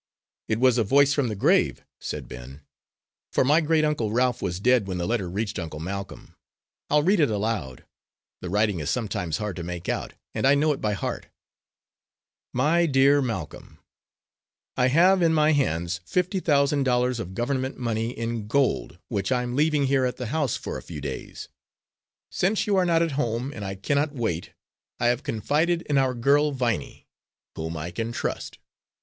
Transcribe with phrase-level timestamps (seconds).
[0.47, 2.61] "It was a voice from the grave," said Ben,
[3.31, 6.33] "for my great uncle Ralph was dead when the letter reached Uncle Malcolm.
[6.89, 7.85] I'll read it aloud
[8.39, 11.27] the writing is sometimes hard to make out, and I know it by heart:
[12.55, 13.77] _My Dear Malcolm:
[14.75, 19.43] I have in my hands fifty thousand dollars of government money, in gold, which I
[19.43, 21.47] am leaving here at the house for a few days.
[22.31, 24.49] Since you are not at home, and I cannot wait,
[24.99, 27.05] I have confided in our girl Viney,
[27.55, 28.57] whom I can trust.